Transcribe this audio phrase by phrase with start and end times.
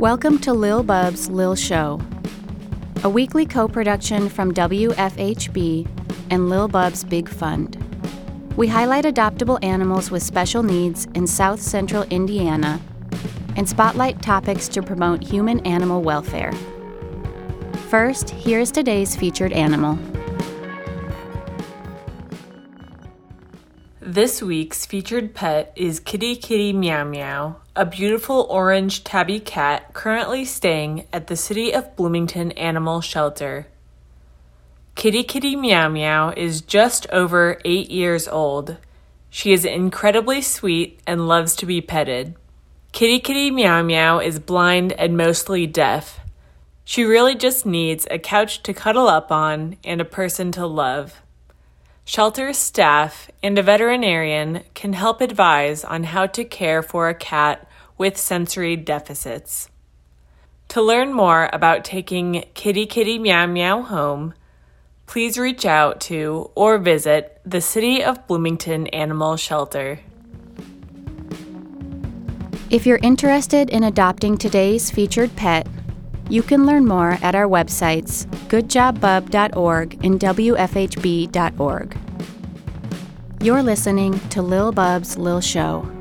[0.00, 2.00] Welcome to Lil Bub's Lil Show,
[3.04, 5.86] a weekly co production from WFHB
[6.30, 7.76] and Lil Bub's Big Fund.
[8.56, 12.80] We highlight adoptable animals with special needs in South Central Indiana
[13.56, 16.54] and spotlight topics to promote human animal welfare.
[17.90, 19.98] First, here's today's featured animal.
[24.00, 30.44] This week's featured pet is Kitty Kitty Meow Meow, a beautiful orange tabby cat currently
[30.44, 33.68] staying at the City of Bloomington Animal Shelter.
[34.96, 38.76] Kitty Kitty Meow Meow is just over eight years old.
[39.30, 42.34] She is incredibly sweet and loves to be petted.
[42.92, 46.20] Kitty Kitty Meow Meow is blind and mostly deaf.
[46.84, 51.22] She really just needs a couch to cuddle up on and a person to love.
[52.04, 57.66] Shelter staff and a veterinarian can help advise on how to care for a cat
[58.00, 59.68] with sensory deficits.
[60.68, 64.32] To learn more about taking Kitty Kitty Meow Meow home,
[65.04, 70.00] please reach out to or visit the City of Bloomington Animal Shelter.
[72.70, 75.66] If you're interested in adopting today's featured pet,
[76.30, 81.98] you can learn more at our websites, goodjobbub.org and wfhb.org.
[83.42, 85.99] You're listening to Lil Bub's Lil Show,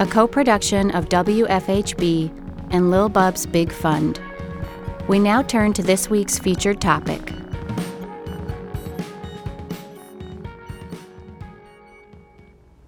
[0.00, 4.20] a co production of WFHB and Lil Bub's Big Fund.
[5.06, 7.32] We now turn to this week's featured topic.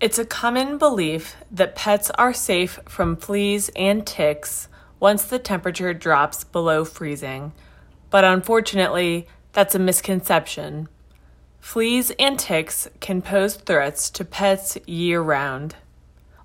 [0.01, 4.69] It's a common belief that pets are safe from fleas and ticks
[4.99, 7.53] once the temperature drops below freezing,
[8.11, 10.89] but unfortunately, that's a misconception.
[11.61, 15.77] Fleas and ticks can pose threats to pets year round.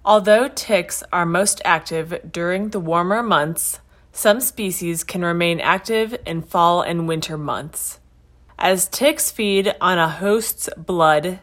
[0.04, 3.80] Although ticks are most active during the warmer months,
[4.12, 8.00] some species can remain active in fall and winter months.
[8.58, 11.40] As ticks feed on a host's blood,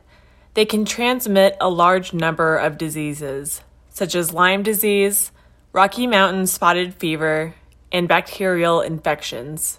[0.54, 5.30] they can transmit a large number of diseases, such as Lyme disease,
[5.72, 7.54] Rocky Mountain spotted fever,
[7.92, 9.78] and bacterial infections.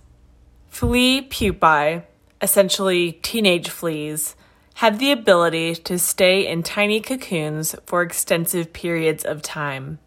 [0.68, 2.04] Flea pupae,
[2.42, 4.36] essentially teenage fleas,
[4.80, 10.00] have the ability to stay in tiny cocoons for extensive periods of time.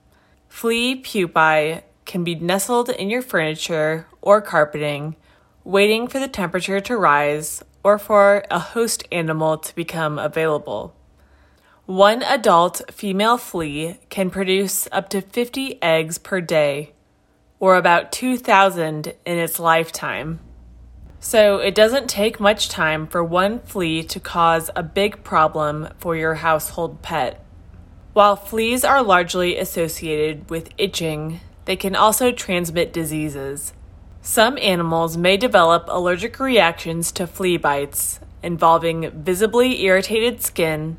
[0.49, 5.15] Flea pupae can be nestled in your furniture or carpeting,
[5.63, 10.97] waiting for the temperature to rise or for a host animal to become available.
[11.85, 16.95] One adult female flea can produce up to 50 eggs per day,
[17.61, 20.41] or about 2,000 in its lifetime.
[21.25, 26.17] So it doesn't take much time for one flea to cause a big problem for
[26.17, 27.41] your household pet.
[28.13, 33.73] While fleas are largely associated with itching, they can also transmit diseases.
[34.21, 40.99] Some animals may develop allergic reactions to flea bites, involving visibly irritated skin,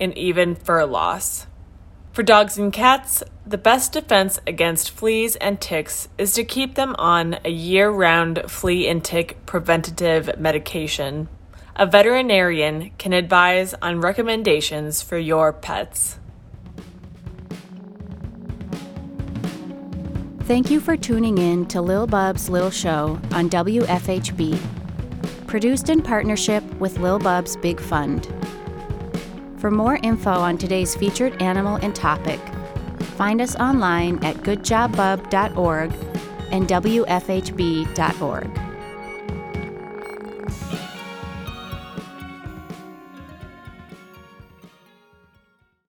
[0.00, 1.46] and even fur loss.
[2.12, 6.96] For dogs and cats, the best defense against fleas and ticks is to keep them
[6.98, 11.28] on a year round flea and tick preventative medication.
[11.76, 16.18] A veterinarian can advise on recommendations for your pets.
[20.40, 24.58] Thank you for tuning in to Lil Bub's Lil Show on WFHB,
[25.46, 28.28] produced in partnership with Lil Bub's Big Fund.
[29.60, 32.40] For more info on today's featured animal and topic,
[33.18, 35.92] find us online at goodjobbub.org
[36.50, 38.69] and wfhb.org.